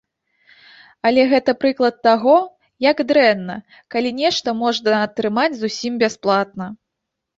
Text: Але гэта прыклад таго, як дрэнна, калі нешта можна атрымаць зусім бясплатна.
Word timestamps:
Але 1.09 1.25
гэта 1.33 1.51
прыклад 1.63 1.95
таго, 2.07 2.33
як 2.89 3.03
дрэнна, 3.11 3.57
калі 3.97 4.09
нешта 4.21 4.57
можна 4.65 4.91
атрымаць 5.05 5.51
зусім 5.61 5.93
бясплатна. 6.07 6.65